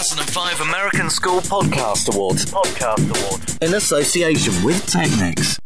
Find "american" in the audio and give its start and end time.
0.62-1.10